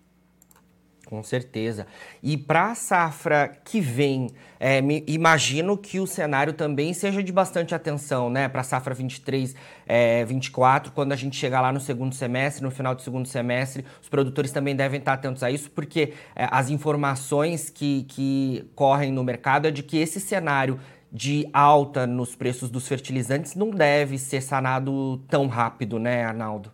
Com 1.07 1.23
certeza. 1.23 1.87
E 2.21 2.37
para 2.37 2.71
a 2.71 2.75
safra 2.75 3.47
que 3.63 3.79
vem, 3.79 4.29
é, 4.59 4.81
me, 4.81 5.03
imagino 5.07 5.75
que 5.77 5.99
o 6.01 6.05
cenário 6.05 6.51
também 6.51 6.93
seja 6.93 7.23
de 7.23 7.31
bastante 7.31 7.73
atenção, 7.73 8.29
né? 8.29 8.49
Para 8.49 8.59
a 8.61 8.63
safra 8.63 8.93
23, 8.93 9.55
é, 9.87 10.25
24, 10.25 10.91
quando 10.91 11.13
a 11.13 11.15
gente 11.15 11.35
chegar 11.35 11.61
lá 11.61 11.71
no 11.71 11.79
segundo 11.79 12.13
semestre, 12.13 12.61
no 12.61 12.69
final 12.69 12.93
do 12.93 13.01
segundo 13.01 13.25
semestre, 13.25 13.85
os 14.01 14.09
produtores 14.09 14.51
também 14.51 14.75
devem 14.75 14.99
estar 14.99 15.13
atentos 15.13 15.41
a 15.43 15.49
isso, 15.49 15.71
porque 15.71 16.13
é, 16.35 16.47
as 16.51 16.69
informações 16.69 17.69
que, 17.69 18.03
que 18.03 18.69
correm 18.75 19.11
no 19.11 19.23
mercado 19.23 19.65
é 19.65 19.71
de 19.71 19.81
que 19.81 19.97
esse 19.97 20.19
cenário 20.19 20.77
de 21.11 21.49
alta 21.53 22.05
nos 22.05 22.35
preços 22.35 22.69
dos 22.69 22.87
fertilizantes 22.87 23.55
não 23.55 23.69
deve 23.69 24.17
ser 24.17 24.41
sanado 24.41 25.17
tão 25.29 25.47
rápido, 25.47 25.99
né, 25.99 26.25
Arnaldo? 26.25 26.71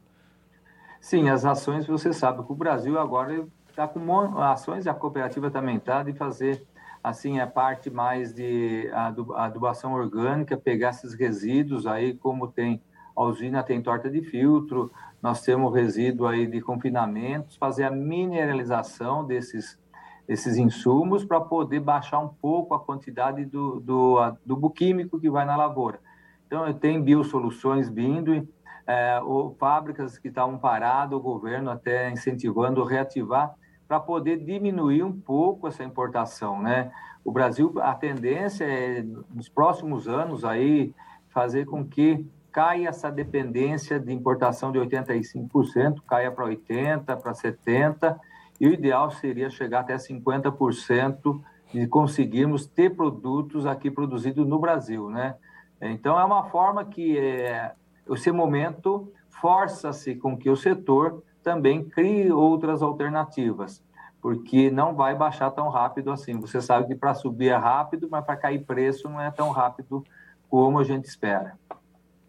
Sim, 1.00 1.30
as 1.30 1.46
ações, 1.46 1.86
você 1.86 2.14
sabe 2.14 2.44
que 2.44 2.52
o 2.52 2.56
Brasil 2.56 2.98
agora 3.00 3.46
está 3.70 3.88
com 3.88 4.40
ações, 4.40 4.88
a 4.88 4.94
cooperativa 4.94 5.52
também 5.52 5.78
está, 5.78 6.02
de 6.02 6.14
fazer 6.14 6.66
assim 7.04 7.40
a 7.40 7.48
parte 7.48 7.90
mais 7.90 8.34
de 8.34 8.90
adubação 9.36 9.94
orgânica, 9.94 10.56
pegar 10.56 10.92
esses 10.92 11.14
resíduos 11.14 11.86
aí, 11.86 12.14
como 12.14 12.48
tem 12.48 12.82
a 13.16 13.24
usina 13.24 13.62
tem 13.62 13.82
torta 13.82 14.10
de 14.10 14.22
filtro, 14.22 14.92
nós 15.22 15.42
temos 15.42 15.74
resíduo 15.74 16.26
aí 16.26 16.48
de 16.48 16.60
confinamentos, 16.62 17.56
fazer 17.58 17.84
a 17.84 17.92
mineralização 17.92 19.26
desses 19.26 19.78
esses 20.28 20.58
insumos 20.58 21.26
para 21.26 21.42
poder 21.42 21.80
baixar 21.80 22.20
um 22.20 22.30
pouco 22.30 22.74
a 22.74 22.80
quantidade 22.80 23.46
do, 23.46 23.80
do, 23.80 24.18
do 24.46 24.70
químico 24.70 25.20
que 25.20 25.30
vai 25.30 25.46
na 25.46 25.56
lavoura. 25.56 26.00
Então, 26.48 26.72
tem 26.74 27.02
biosoluções 27.02 27.90
vindo, 27.90 28.48
é, 28.86 29.20
ou 29.22 29.56
fábricas 29.56 30.18
que 30.18 30.28
estavam 30.28 30.58
paradas, 30.58 31.18
o 31.18 31.22
governo 31.22 31.72
até 31.72 32.12
incentivando 32.12 32.84
reativar 32.84 33.54
para 33.88 34.00
poder 34.00 34.38
diminuir 34.38 35.04
um 35.04 35.12
pouco 35.12 35.68
essa 35.68 35.84
importação, 35.84 36.62
né? 36.62 36.92
O 37.24 37.32
Brasil, 37.32 37.74
a 37.82 37.94
tendência 37.96 38.66
é, 38.66 39.04
nos 39.34 39.48
próximos 39.48 40.08
anos, 40.08 40.44
aí, 40.44 40.94
fazer 41.30 41.66
com 41.66 41.86
que 41.86 42.26
caia 42.52 42.90
essa 42.90 43.12
dependência 43.12 44.00
de 44.00 44.14
importação 44.14 44.72
de 44.72 44.80
85%, 44.80 46.02
caia 46.08 46.32
para 46.32 46.46
80%, 46.46 47.04
para 47.06 47.32
70%, 47.32 48.20
e 48.64 48.68
o 48.70 48.74
ideal 48.74 49.12
seria 49.12 49.50
chegar 49.50 49.82
até 49.82 49.98
50% 49.98 51.42
de 51.74 51.86
conseguirmos 51.86 52.66
ter 52.66 52.96
produtos 52.96 53.66
aqui 53.66 53.92
produzidos 53.92 54.48
no 54.48 54.58
Brasil, 54.58 55.10
né? 55.10 55.36
Então, 55.82 56.18
é 56.18 56.24
uma 56.24 56.46
forma 56.46 56.86
que 56.86 57.20
é, 57.20 57.74
esse 58.10 58.32
momento 58.32 59.12
força-se 59.28 60.16
com 60.16 60.38
que 60.38 60.50
o 60.50 60.56
setor 60.56 61.22
também 61.44 61.84
crie 61.84 62.32
outras 62.32 62.82
alternativas, 62.82 63.84
porque 64.22 64.72
não 64.72 64.96
vai 64.96 65.14
baixar 65.14 65.52
tão 65.52 65.68
rápido 65.68 66.10
assim. 66.10 66.40
Você 66.40 66.62
sabe 66.62 66.88
que 66.88 66.96
para 66.96 67.14
subir 67.14 67.50
é 67.50 67.58
rápido, 67.58 68.08
mas 68.10 68.24
para 68.24 68.38
cair 68.38 68.64
preço 68.64 69.10
não 69.10 69.20
é 69.20 69.30
tão 69.30 69.52
rápido 69.52 70.06
como 70.50 70.80
a 70.80 70.86
gente 70.86 71.04
espera. 71.04 71.60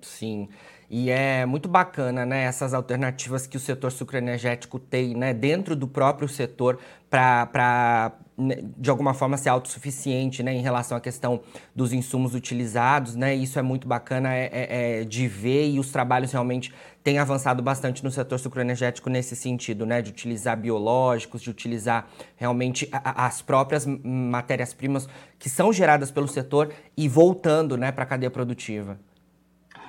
Sim. 0.00 0.48
E 0.96 1.10
é 1.10 1.44
muito 1.44 1.68
bacana, 1.68 2.24
né, 2.24 2.44
essas 2.44 2.72
alternativas 2.72 3.48
que 3.48 3.56
o 3.56 3.60
setor 3.60 3.90
sucroenergético 3.90 4.78
tem, 4.78 5.12
né, 5.12 5.34
dentro 5.34 5.74
do 5.74 5.88
próprio 5.88 6.28
setor 6.28 6.78
para 7.10 8.12
né, 8.38 8.58
de 8.76 8.88
alguma 8.88 9.12
forma 9.12 9.36
ser 9.36 9.48
autossuficiente, 9.48 10.40
né, 10.40 10.54
em 10.54 10.60
relação 10.62 10.96
à 10.96 11.00
questão 11.00 11.40
dos 11.74 11.92
insumos 11.92 12.32
utilizados, 12.32 13.16
né, 13.16 13.34
isso 13.34 13.58
é 13.58 13.62
muito 13.62 13.88
bacana 13.88 14.32
é, 14.36 14.48
é, 14.52 15.00
é 15.00 15.04
de 15.04 15.26
ver 15.26 15.68
e 15.68 15.80
os 15.80 15.90
trabalhos 15.90 16.30
realmente 16.30 16.72
têm 17.02 17.18
avançado 17.18 17.60
bastante 17.60 18.04
no 18.04 18.10
setor 18.12 18.38
sucroenergético 18.38 19.10
nesse 19.10 19.34
sentido, 19.34 19.84
né, 19.84 20.00
de 20.00 20.12
utilizar 20.12 20.56
biológicos, 20.56 21.42
de 21.42 21.50
utilizar 21.50 22.06
realmente 22.36 22.88
as 22.92 23.42
próprias 23.42 23.84
matérias-primas 23.84 25.08
que 25.40 25.50
são 25.50 25.72
geradas 25.72 26.12
pelo 26.12 26.28
setor 26.28 26.72
e 26.96 27.08
voltando, 27.08 27.76
né, 27.76 27.90
para 27.90 28.04
a 28.04 28.06
cadeia 28.06 28.30
produtiva. 28.30 28.96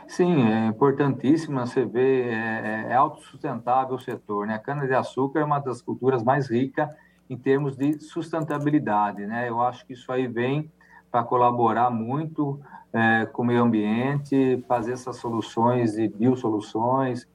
Sim, 0.08 0.44
é 0.48 0.68
importantíssimo 0.68 1.60
você 1.60 1.84
ver, 1.84 2.28
é, 2.28 2.86
é, 2.88 2.92
é 2.92 2.96
autossustentável 2.96 3.96
o 3.96 4.00
setor, 4.00 4.46
né? 4.46 4.56
A 4.56 4.60
cana-de-açúcar 4.60 5.40
é 5.40 5.44
uma 5.44 5.60
das 5.60 5.82
culturas 5.82 6.24
mais 6.24 6.50
ricas 6.50 6.90
em 7.30 7.36
termos 7.36 7.76
de 7.76 8.00
sustentabilidade, 8.00 9.26
né? 9.26 9.50
Eu 9.50 9.62
acho 9.62 9.86
que 9.86 9.94
isso 9.94 10.12
aí 10.12 10.28
vem 10.28 10.72
para 11.12 11.24
colaborar 11.24 11.90
muito 11.90 12.60
é, 12.94 13.26
com 13.26 13.42
o 13.42 13.46
meio 13.46 13.64
ambiente, 13.64 14.64
fazer 14.68 14.94
essas 14.94 15.18
soluções 15.18 15.94
de 15.94 16.08
biosoluções, 16.08 17.28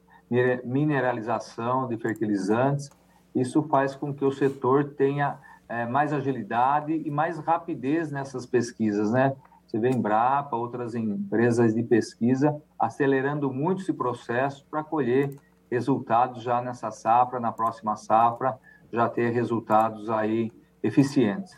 mineralização 0.65 1.89
de 1.89 1.97
fertilizantes. 1.97 2.89
Isso 3.35 3.62
faz 3.65 3.97
com 3.97 4.15
que 4.15 4.25
o 4.25 4.31
setor 4.31 4.95
tenha 4.97 5.39
é, 5.69 5.87
mais 5.87 6.12
agilidade 6.12 6.93
e 7.05 7.11
mais 7.11 7.39
rapidez 7.39 8.12
nessas 8.12 8.47
pesquisas, 8.47 9.11
né? 9.11 9.35
Você 9.71 9.79
vê 9.79 9.89
Embrapa, 9.89 10.57
outras 10.57 10.97
empresas 10.97 11.73
de 11.73 11.85
pesquisa 11.85 12.61
acelerando 12.77 13.53
muito 13.53 13.83
esse 13.83 13.93
processo 13.93 14.67
para 14.69 14.83
colher 14.83 15.37
resultados 15.71 16.43
já 16.43 16.61
nessa 16.61 16.91
safra, 16.91 17.39
na 17.39 17.53
próxima 17.53 17.95
safra, 17.95 18.59
já 18.93 19.09
ter 19.09 19.31
resultados 19.31 20.11
aí 20.11 20.50
eficientes. 20.83 21.57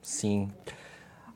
Sim. 0.00 0.48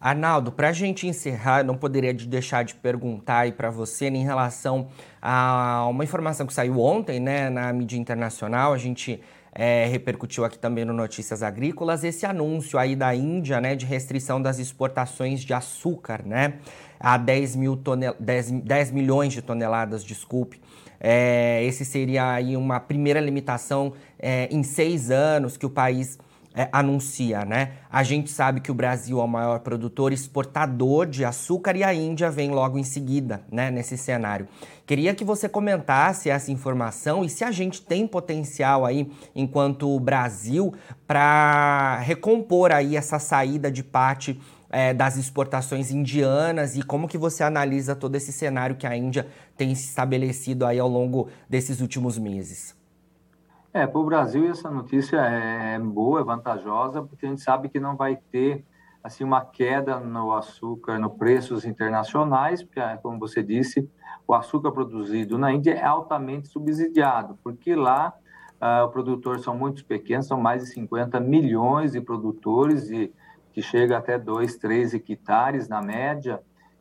Arnaldo, 0.01 0.53
para 0.53 0.69
a 0.69 0.73
gente 0.73 1.09
encerrar, 1.09 1.65
não 1.65 1.77
poderia 1.77 2.15
deixar 2.15 2.63
de 2.63 2.77
perguntar 2.77 3.39
aí 3.39 3.51
para 3.51 3.69
você 3.69 4.07
em 4.07 4.23
relação 4.23 4.87
a 5.21 5.89
uma 5.91 6.05
informação 6.05 6.47
que 6.47 6.55
saiu 6.55 6.79
ontem, 6.79 7.19
né, 7.19 7.51
na 7.51 7.73
mídia 7.73 7.99
internacional. 7.99 8.73
A 8.73 8.79
gente 8.79 9.21
é, 9.59 9.87
repercutiu 9.87 10.45
aqui 10.45 10.57
também 10.57 10.85
no 10.85 10.93
Notícias 10.93 11.43
Agrícolas 11.43 12.05
esse 12.05 12.25
anúncio 12.25 12.79
aí 12.79 12.95
da 12.95 13.13
Índia, 13.13 13.61
né, 13.61 13.75
de 13.75 13.85
restrição 13.85 14.41
das 14.41 14.61
exportações 14.61 15.41
de 15.41 15.53
açúcar, 15.53 16.23
né, 16.25 16.55
a 17.01 17.19
10, 17.19 17.57
mil 17.57 17.77
tonel 17.77 18.15
10, 18.21 18.53
10 18.63 18.93
milhões 18.93 19.33
de 19.33 19.43
toneladas, 19.43 20.05
desculpe. 20.05 20.61
É, 21.01 21.63
esse 21.65 21.85
seria 21.85 22.35
aí 22.35 22.57
uma 22.57 22.79
primeira 22.79 23.21
limitação 23.21 23.93
é, 24.17 24.49
em 24.51 24.63
seis 24.63 25.11
anos 25.11 25.57
que 25.57 25.67
o 25.67 25.71
país 25.71 26.19
é, 26.55 26.69
anuncia, 26.73 27.45
né? 27.45 27.73
A 27.91 28.03
gente 28.03 28.31
sabe 28.31 28.61
que 28.61 28.71
o 28.71 28.75
Brasil 28.75 29.21
é 29.21 29.25
o 29.25 29.29
maior 29.29 29.61
produtor 29.61 30.13
exportador 30.13 31.07
de 31.07 31.25
açúcar 31.25 31.77
e 31.77 31.85
a 31.85 31.95
Índia 31.95 32.31
vem 32.31 32.51
logo 32.51 32.79
em 32.79 32.85
seguida, 32.85 33.43
né, 33.51 33.71
nesse 33.71 33.97
cenário. 33.97 34.49
Queria 34.87 35.15
que 35.15 35.25
você 35.25 35.49
comentasse 35.49 36.31
essa 36.31 36.51
informação 36.51 37.25
e 37.25 37.29
se 37.29 37.45
a 37.45 37.51
gente 37.51 37.83
tem 37.83 38.07
potencial 38.07 38.85
aí, 38.85 39.11
enquanto 39.35 39.99
Brasil, 40.01 40.75
para 41.07 41.99
recompor 42.01 42.73
aí 42.73 42.97
essa 42.97 43.19
saída 43.19 43.71
de 43.71 43.83
parte 43.83 44.41
é, 44.71 44.93
das 44.93 45.17
exportações 45.17 45.91
indianas 45.91 46.77
e 46.77 46.83
como 46.83 47.09
que 47.09 47.19
você 47.19 47.43
analisa 47.43 47.95
todo 47.95 48.15
esse 48.17 48.33
cenário 48.33 48.77
que 48.77 48.87
a 48.87 48.97
Índia 48.97 49.27
tem 49.57 49.75
se 49.75 49.89
estabelecido 49.89 50.67
aí 50.67 50.79
ao 50.79 50.89
longo 50.89 51.29
desses 51.49 51.81
últimos 51.81 52.19
meses. 52.19 52.78
É, 53.73 53.87
para 53.87 54.01
o 54.01 54.05
Brasil 54.05 54.51
essa 54.51 54.71
notícia 54.71 55.19
é 55.19 55.79
boa, 55.79 56.21
é 56.21 56.25
vantajosa, 56.25 57.03
porque 57.03 57.27
a 57.27 57.29
gente 57.29 57.43
sabe 57.43 57.69
que 57.69 57.79
não 57.79 57.97
vai 57.97 58.17
ter 58.17 58.65
assim 59.03 59.23
uma 59.23 59.45
queda 59.45 60.01
no 60.01 60.33
açúcar, 60.33 60.99
no 60.99 61.11
preços 61.11 61.65
internacionais, 61.65 62.63
porque 62.63 62.81
como 63.03 63.19
você 63.19 63.43
disse, 63.43 63.89
o 64.27 64.35
açúcar 64.35 64.73
produzido 64.73 65.39
na 65.39 65.53
Índia 65.53 65.73
é 65.73 65.85
altamente 65.85 66.49
subsidiado, 66.49 67.39
porque 67.45 67.75
lá 67.75 68.15
uh, 68.61 68.87
os 68.87 68.93
produtores 68.93 69.43
são 69.43 69.57
muito 69.57 69.85
pequenos, 69.85 70.27
são 70.27 70.41
mais 70.41 70.65
de 70.65 70.71
50 70.71 71.21
milhões 71.21 71.93
de 71.93 72.01
produtores 72.01 72.91
e 72.91 73.13
que 73.53 73.61
chega 73.61 73.99
até 73.99 74.19
2, 74.19 74.57
3 74.57 74.95
hectares 74.95 75.69
na 75.69 75.83
média, 75.83 76.41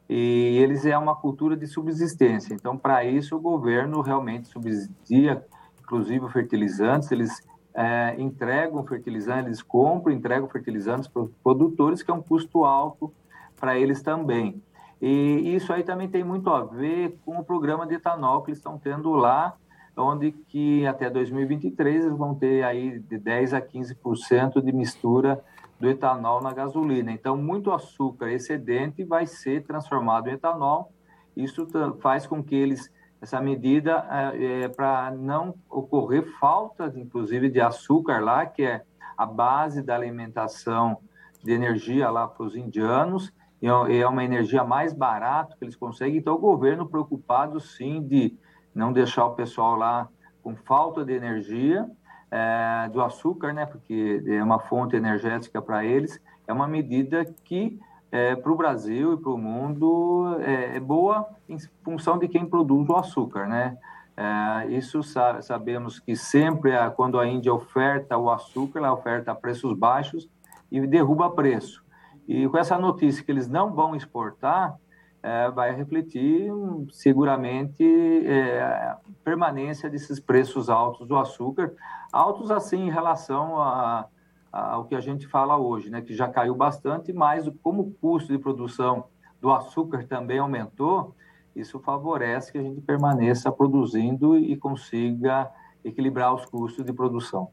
e 0.10 0.58
eles 0.58 0.86
é 0.86 0.98
uma 0.98 1.16
cultura 1.16 1.58
de 1.58 1.68
subsistência. 1.68 2.54
Então, 2.54 2.78
para 2.78 3.04
isso 3.04 3.36
o 3.36 3.42
governo 3.42 4.00
realmente 4.02 4.48
subsidia 4.48 5.46
inclusive 5.88 6.28
fertilizantes, 6.30 7.10
eles 7.14 7.42
é, 7.74 8.14
entregam 8.20 8.86
fertilizantes, 8.86 9.46
eles 9.46 9.64
compram, 9.64 10.14
entregam 10.14 10.50
fertilizantes 10.50 11.08
para 11.08 11.22
os 11.22 11.32
produtores, 11.42 12.04
que 12.04 12.12
é 12.12 12.14
um 12.14 12.22
custo 12.22 12.66
alto 12.66 13.14
para 13.56 13.80
eles 13.80 14.02
também. 14.02 14.62
E 15.02 15.56
isso 15.56 15.72
aí 15.72 15.84
também 15.84 16.10
tem 16.10 16.26
muito 16.26 16.50
a 16.50 16.66
ver 16.66 17.18
com 17.24 17.38
o 17.38 17.44
programa 17.44 17.88
de 17.88 17.96
etanol 17.96 18.42
que 18.42 18.50
eles 18.50 18.58
estão 18.58 18.78
tendo 18.78 19.12
lá, 19.14 19.56
onde 19.96 20.32
que 20.32 20.86
até 20.86 21.10
2023 21.10 22.06
eles 22.06 22.18
vão 22.18 22.36
ter 22.36 22.64
aí 22.64 23.00
de 23.00 23.18
10 23.18 23.54
a 23.54 23.62
15% 23.62 24.62
de 24.62 24.72
mistura 24.74 25.42
do 25.80 25.88
etanol 25.90 26.42
na 26.42 26.52
gasolina. 26.52 27.12
Então, 27.12 27.38
muito 27.38 27.72
açúcar 27.72 28.30
excedente 28.32 29.04
vai 29.04 29.26
ser 29.26 29.64
transformado 29.64 30.28
em 30.28 30.34
etanol. 30.34 30.92
Isso 31.36 31.68
faz 32.02 32.28
com 32.28 32.44
que 32.44 32.56
eles 32.56 32.92
essa 33.22 33.42
medida 33.42 34.06
é, 34.36 34.64
é 34.64 34.68
para 34.68 35.12
não 35.12 35.56
ocorrer 35.70 36.24
falta, 36.40 36.92
inclusive, 36.96 37.50
de 37.50 37.60
açúcar 37.60 38.24
lá, 38.24 38.46
que 38.46 38.64
é 38.64 38.84
a 39.18 39.26
base 39.26 39.82
da 39.82 39.96
alimentação 39.96 40.98
de 41.44 41.52
energia 41.52 42.10
lá 42.10 42.28
para 42.28 42.46
os 42.46 42.56
indianos, 42.56 43.34
e 43.62 43.68
é, 43.68 43.98
é 44.00 44.08
uma 44.08 44.24
energia 44.24 44.64
mais 44.64 44.94
barata 44.94 45.56
que 45.58 45.66
eles 45.66 45.76
conseguem. 45.76 46.18
Então, 46.18 46.36
o 46.36 46.40
governo 46.40 46.88
preocupado, 46.88 47.60
sim, 47.60 48.02
de 48.02 48.38
não 48.74 48.94
deixar 48.94 49.26
o 49.26 49.34
pessoal 49.34 49.76
lá 49.76 50.08
com 50.44 50.56
falta 50.56 51.04
de 51.04 51.14
energia, 51.14 51.90
é, 52.30 52.90
do 52.90 53.02
açúcar, 53.02 53.54
né, 53.54 53.66
porque 53.66 54.24
é 54.28 54.44
uma 54.44 54.60
fonte 54.60 54.96
energética 54.96 55.62
para 55.62 55.84
eles, 55.84 56.22
é 56.46 56.54
uma 56.54 56.68
medida 56.68 57.26
que 57.44 57.80
é, 58.12 58.36
para 58.36 58.52
o 58.52 58.56
Brasil 58.56 59.14
e 59.14 59.18
para 59.18 59.32
o 59.32 59.38
mundo 59.38 60.38
é, 60.40 60.78
é, 60.78 60.80
boa 60.80 61.28
em 61.48 61.58
função 61.84 62.18
de 62.18 62.28
quem 62.28 62.46
produz 62.46 62.88
o 62.90 62.96
açúcar, 62.96 63.48
né? 63.48 63.78
É, 64.16 64.68
isso 64.70 65.04
sa 65.04 65.42
sabemos 65.42 66.00
que 66.00 66.16
sempre 66.16 66.72
é 66.72 66.90
quando 66.90 67.20
a 67.20 67.28
Índia 67.28 67.54
oferta 67.54 68.18
o 68.18 68.30
açúcar, 68.30 68.80
ela 68.80 68.94
oferta 68.94 69.32
a 69.32 69.36
preços 69.36 69.78
baixos 69.78 70.28
e 70.72 70.86
derruba 70.88 71.30
preço. 71.30 71.84
E 72.28 72.48
com 72.50 72.58
essa 72.58 72.78
notícia 72.78 73.24
que 73.24 73.32
eles 73.32 73.48
não 73.48 73.72
vão 73.74 73.96
exportar, 73.96 74.76
é, 75.22 75.50
vai 75.52 75.74
refletir 75.74 76.52
seguramente 76.92 77.84
é, 78.26 78.96
permanência 79.24 79.90
desses 79.90 80.20
preços 80.20 80.70
altos 80.70 81.08
do 81.08 81.18
açúcar, 81.18 81.74
altos 82.12 82.50
assim 82.50 82.88
em 82.88 82.92
relação 82.92 83.62
a, 83.62 84.08
ao 84.52 84.86
que 84.86 84.96
a 84.96 85.00
gente 85.00 85.28
fala 85.28 85.58
hoje, 85.58 85.90
né, 85.90 86.02
que 86.02 86.16
já 86.16 86.28
caiu 86.28 86.56
bastante, 86.56 87.14
mas 87.14 87.50
como 87.62 87.82
o 87.82 87.92
custo 87.92 88.32
de 88.32 88.40
produção 88.40 89.06
do 89.40 89.52
açúcar 89.52 90.06
também 90.08 90.40
aumentou, 90.40 91.16
isso 91.56 91.80
favorece 91.80 92.52
que 92.52 92.58
a 92.58 92.64
gente 92.64 92.82
permaneça 92.82 93.52
produzindo 93.52 94.38
e 94.38 94.56
consiga 94.56 95.50
equilibrar 95.84 96.34
os 96.34 96.46
custos 96.46 96.86
de 96.86 96.94
produção. 96.94 97.50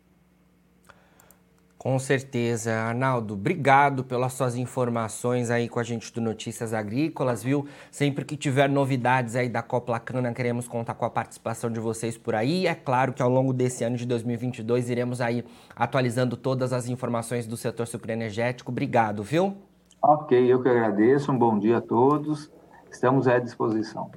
Com 1.85 1.99
certeza, 1.99 2.73
Arnaldo. 2.73 3.35
Obrigado 3.35 4.03
pelas 4.03 4.33
suas 4.33 4.57
informações 4.57 5.50
aí 5.50 5.69
com 5.69 5.79
a 5.79 5.83
gente 5.83 6.11
do 6.14 6.19
Notícias 6.19 6.73
Agrícolas, 6.73 7.43
viu? 7.43 7.69
Sempre 7.91 8.25
que 8.25 8.38
tiver 8.38 8.71
novidades 8.71 9.37
aí 9.37 9.50
da 9.50 9.61
Coplacana, 9.61 10.33
queremos 10.33 10.67
contar 10.67 10.95
com 10.95 11.05
a 11.05 11.11
participação 11.11 11.71
de 11.71 11.79
vocês 11.79 12.17
por 12.17 12.35
aí. 12.35 12.67
É 12.67 12.75
claro 12.75 13.12
que 13.12 13.21
ao 13.21 13.29
longo 13.29 13.53
desse 13.53 13.85
ano 13.85 13.99
de 13.99 14.07
2022 14.07 14.88
iremos 14.88 15.21
aí 15.21 15.45
atualizando 15.76 16.38
todas 16.38 16.73
as 16.73 16.88
informações 16.88 17.47
do 17.47 17.55
setor 17.55 17.87
sucroenergético. 17.87 18.73
Obrigado, 18.73 19.23
viu? 19.23 19.55
Ok, 20.00 20.38
eu 20.50 20.62
que 20.62 20.71
agradeço. 20.71 21.33
Um 21.33 21.38
bom 21.38 21.59
dia 21.59 21.76
a 21.76 21.83
todos. 21.83 22.50
Estamos 22.91 23.29
à 23.29 23.38
disposição. 23.38 24.11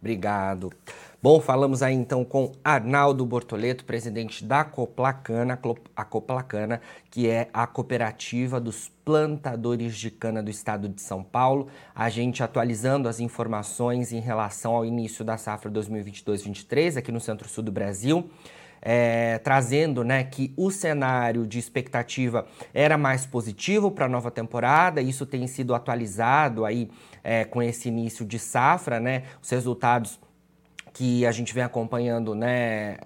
Obrigado. 0.00 0.72
Bom, 1.20 1.40
falamos 1.40 1.82
aí 1.82 1.96
então 1.96 2.24
com 2.24 2.52
Arnaldo 2.62 3.26
Bortoleto, 3.26 3.84
presidente 3.84 4.44
da 4.44 4.62
Coplacana, 4.62 5.58
a 5.96 6.04
Coplacana, 6.04 6.80
que 7.10 7.28
é 7.28 7.48
a 7.52 7.66
cooperativa 7.66 8.60
dos 8.60 8.88
plantadores 9.04 9.96
de 9.96 10.12
cana 10.12 10.40
do 10.40 10.48
estado 10.48 10.88
de 10.88 11.02
São 11.02 11.24
Paulo. 11.24 11.66
A 11.92 12.08
gente 12.08 12.40
atualizando 12.40 13.08
as 13.08 13.18
informações 13.18 14.12
em 14.12 14.20
relação 14.20 14.76
ao 14.76 14.84
início 14.84 15.24
da 15.24 15.36
safra 15.36 15.68
2022-23 15.72 16.98
aqui 16.98 17.10
no 17.10 17.18
Centro-Sul 17.18 17.64
do 17.64 17.72
Brasil. 17.72 18.30
É, 18.80 19.38
trazendo 19.38 20.04
né, 20.04 20.22
que 20.22 20.54
o 20.56 20.70
cenário 20.70 21.48
de 21.48 21.58
expectativa 21.58 22.46
era 22.72 22.96
mais 22.96 23.26
positivo 23.26 23.90
para 23.90 24.06
a 24.06 24.08
nova 24.08 24.30
temporada, 24.30 25.02
isso 25.02 25.26
tem 25.26 25.48
sido 25.48 25.74
atualizado 25.74 26.64
aí 26.64 26.88
é, 27.24 27.44
com 27.44 27.60
esse 27.60 27.88
início 27.88 28.24
de 28.24 28.38
safra, 28.38 29.00
né, 29.00 29.24
os 29.42 29.50
resultados 29.50 30.20
que 30.92 31.26
a 31.26 31.32
gente 31.32 31.54
vem 31.54 31.62
acompanhando, 31.62 32.34
né, 32.34 32.96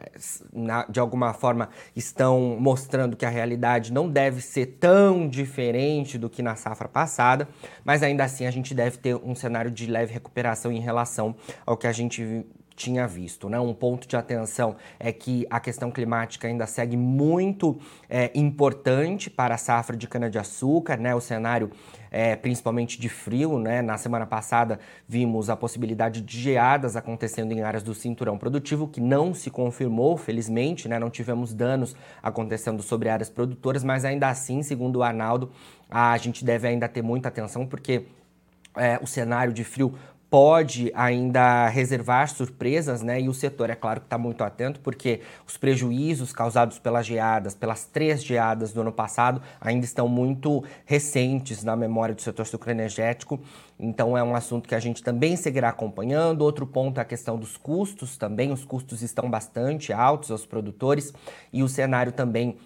na, 0.53 0.85
de 0.85 1.01
alguma 1.01 1.33
forma 1.33 1.68
estão 1.95 2.57
mostrando 2.59 3.16
que 3.16 3.27
a 3.27 3.29
realidade 3.29 3.92
não 3.92 4.09
deve 4.09 4.40
ser 4.40 4.66
tão 4.81 5.29
diferente 5.29 6.18
do 6.18 6.29
que 6.29 6.42
na 6.42 6.57
safra 6.57 6.88
passada, 6.88 7.49
mas 7.85 8.03
ainda 8.03 8.25
assim 8.25 8.47
a 8.47 8.51
gente 8.51 8.75
deve 8.75 8.99
ter 8.99 9.16
um 9.16 9.35
cenário 9.35 9.71
de 9.71 9.87
leve 9.87 10.12
recuperação 10.12 10.73
em 10.73 10.81
relação 10.81 11.35
ao 11.66 11.77
que 11.77 11.87
a 11.87 11.92
gente 11.92 12.47
tinha 12.83 13.07
visto. 13.07 13.49
Né? 13.49 13.59
Um 13.61 13.73
ponto 13.73 14.09
de 14.09 14.16
atenção 14.16 14.77
é 14.99 15.12
que 15.12 15.47
a 15.49 15.61
questão 15.61 15.90
climática 15.90 16.49
ainda 16.49 16.66
segue 16.66 16.97
muito 16.97 17.79
é, 18.11 18.31
importante 18.35 19.31
para 19.31 19.55
a 19.55 19.59
safra 19.59 19.97
de 19.97 20.09
cana-de-açúcar, 20.09 20.99
né? 20.99 21.14
o 21.14 21.21
cenário 21.21 21.71
é, 22.11 22.35
principalmente 22.35 23.01
de 23.01 23.09
frio. 23.09 23.59
Né? 23.59 23.83
Na 23.83 23.97
semana 23.97 24.27
passada 24.27 24.81
vimos 25.07 25.49
a 25.49 25.57
possibilidade 25.57 26.21
de 26.21 26.40
geadas 26.40 26.97
acontecendo 26.97 27.53
em 27.53 27.62
áreas 27.62 27.83
do 27.85 27.95
cinturão 27.95 28.37
produtivo, 28.37 28.88
que 28.88 29.01
não 29.01 29.33
se 29.33 29.51
confirmou, 29.51 30.16
felizmente, 30.16 30.88
né? 30.88 30.99
não 30.99 31.11
tivemos 31.11 31.55
danos 31.55 31.95
acontecendo 32.21 32.83
sobre 32.83 33.09
áreas 33.09 33.31
produtoras, 33.31 33.85
mas 33.85 34.05
ainda 34.05 34.29
assim, 34.29 34.62
segundo 34.62 34.97
o 34.97 35.03
Arnaldo, 35.03 35.51
a 35.88 36.16
gente 36.16 36.45
deve 36.45 36.66
ainda 36.66 36.88
ter 36.88 37.03
muita 37.03 37.29
atenção, 37.29 37.66
porque 37.66 38.07
é, 38.77 38.99
o 39.03 39.07
cenário 39.07 39.53
de 39.53 39.64
frio 39.64 39.95
pode 40.33 40.90
ainda 40.95 41.68
reservar 41.68 42.27
surpresas, 42.27 43.03
né? 43.03 43.21
E 43.21 43.29
o 43.29 43.35
setor, 43.35 43.68
é 43.68 43.75
claro, 43.75 44.01
que 44.01 44.07
está 44.07 44.16
muito 44.16 44.42
atento, 44.42 44.81
porque 44.81 45.21
os 45.47 45.59
prejuízos 45.59 46.33
causados 46.33 46.79
pelas 46.79 47.05
geadas, 47.05 47.55
pelas 47.55 47.85
três 47.85 48.25
geadas 48.25 48.73
do 48.73 48.81
ano 48.81 48.90
passado, 48.90 49.42
ainda 49.61 49.85
estão 49.85 50.09
muito 50.09 50.64
recentes 50.87 51.62
na 51.62 51.77
memória 51.77 52.14
do 52.14 52.23
setor 52.23 52.47
sucroenergético. 52.47 53.42
Então, 53.79 54.16
é 54.16 54.23
um 54.23 54.35
assunto 54.35 54.66
que 54.66 54.75
a 54.75 54.81
gente 54.81 55.03
também 55.03 55.37
seguirá 55.37 55.68
acompanhando. 55.68 56.40
Outro 56.40 56.66
ponto 56.66 56.97
é 56.97 57.03
a 57.03 57.05
questão 57.05 57.37
dos 57.37 57.59
custos 57.59 58.16
também. 58.16 58.53
Os 58.53 58.64
custos 58.64 59.03
estão 59.03 59.29
bastante 59.29 59.92
altos 59.92 60.31
aos 60.31 60.47
produtores 60.47 61.12
e 61.53 61.62
o 61.62 61.68
cenário 61.68 62.11
também 62.11 62.57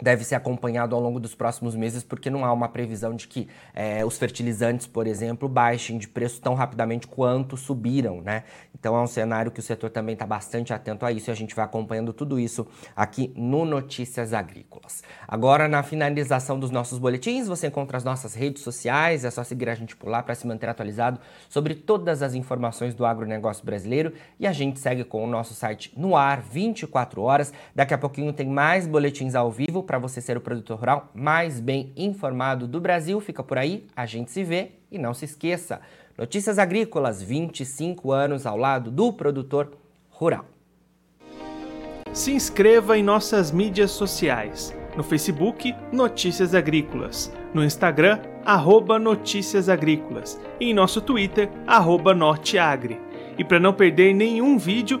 deve 0.00 0.24
ser 0.24 0.34
acompanhado 0.34 0.94
ao 0.94 1.00
longo 1.00 1.20
dos 1.20 1.34
próximos 1.34 1.74
meses, 1.74 2.02
porque 2.02 2.28
não 2.28 2.44
há 2.44 2.52
uma 2.52 2.68
previsão 2.68 3.14
de 3.14 3.28
que 3.28 3.48
é, 3.72 4.04
os 4.04 4.18
fertilizantes, 4.18 4.86
por 4.86 5.06
exemplo, 5.06 5.48
baixem 5.48 5.98
de 5.98 6.08
preço 6.08 6.40
tão 6.40 6.54
rapidamente 6.54 7.06
quanto 7.06 7.56
subiram, 7.56 8.20
né? 8.20 8.44
Então 8.74 8.96
é 8.96 9.00
um 9.00 9.06
cenário 9.06 9.50
que 9.50 9.60
o 9.60 9.62
setor 9.62 9.90
também 9.90 10.14
está 10.14 10.26
bastante 10.26 10.72
atento 10.72 11.06
a 11.06 11.12
isso 11.12 11.30
e 11.30 11.32
a 11.32 11.34
gente 11.34 11.54
vai 11.54 11.64
acompanhando 11.64 12.12
tudo 12.12 12.38
isso 12.38 12.66
aqui 12.94 13.32
no 13.36 13.64
Notícias 13.64 14.32
Agrícolas. 14.32 15.02
Agora, 15.26 15.68
na 15.68 15.82
finalização 15.82 16.58
dos 16.58 16.70
nossos 16.70 16.98
boletins, 16.98 17.46
você 17.46 17.68
encontra 17.68 17.96
as 17.96 18.04
nossas 18.04 18.34
redes 18.34 18.62
sociais, 18.62 19.24
é 19.24 19.30
só 19.30 19.44
seguir 19.44 19.68
a 19.68 19.74
gente 19.74 19.96
por 19.96 20.08
lá 20.08 20.22
para 20.22 20.34
se 20.34 20.46
manter 20.46 20.68
atualizado 20.68 21.20
sobre 21.48 21.74
todas 21.74 22.22
as 22.22 22.34
informações 22.34 22.94
do 22.94 23.06
agronegócio 23.06 23.64
brasileiro 23.64 24.12
e 24.38 24.46
a 24.46 24.52
gente 24.52 24.80
segue 24.80 25.04
com 25.04 25.24
o 25.24 25.26
nosso 25.26 25.54
site 25.54 25.92
no 25.96 26.16
ar 26.16 26.40
24 26.42 27.22
horas. 27.22 27.52
Daqui 27.74 27.94
a 27.94 27.98
pouquinho 27.98 28.32
tem 28.32 28.46
mais 28.46 28.86
boletins 28.86 29.34
ao 29.34 29.50
vivo 29.50 29.83
para 29.84 29.98
você 29.98 30.20
ser 30.20 30.36
o 30.36 30.40
produtor 30.40 30.78
rural 30.78 31.10
mais 31.14 31.60
bem 31.60 31.92
informado 31.96 32.66
do 32.66 32.80
Brasil. 32.80 33.20
Fica 33.20 33.42
por 33.42 33.58
aí, 33.58 33.86
a 33.94 34.06
gente 34.06 34.32
se 34.32 34.42
vê 34.42 34.72
e 34.90 34.98
não 34.98 35.14
se 35.14 35.24
esqueça. 35.24 35.80
Notícias 36.16 36.58
Agrícolas, 36.58 37.22
25 37.22 38.10
anos 38.10 38.46
ao 38.46 38.56
lado 38.56 38.90
do 38.90 39.12
produtor 39.12 39.72
rural. 40.10 40.46
Se 42.12 42.32
inscreva 42.32 42.96
em 42.96 43.02
nossas 43.02 43.50
mídias 43.50 43.90
sociais. 43.90 44.74
No 44.96 45.02
Facebook, 45.02 45.74
Notícias 45.92 46.54
Agrícolas. 46.54 47.32
No 47.52 47.64
Instagram, 47.64 48.20
arroba 48.44 48.98
Notícias 48.98 49.68
Agrícolas. 49.68 50.40
E 50.60 50.70
em 50.70 50.74
nosso 50.74 51.00
Twitter, 51.00 51.50
arroba 51.66 52.14
Norteagri. 52.14 53.00
E 53.36 53.42
para 53.42 53.58
não 53.58 53.72
perder 53.72 54.14
nenhum 54.14 54.56
vídeo, 54.56 55.00